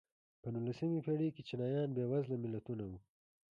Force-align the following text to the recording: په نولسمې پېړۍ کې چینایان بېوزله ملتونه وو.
په 0.41 0.47
نولسمې 0.55 1.03
پېړۍ 1.05 1.29
کې 1.35 1.41
چینایان 1.49 1.89
بېوزله 1.95 2.35
ملتونه 2.43 2.83
وو. 2.89 2.97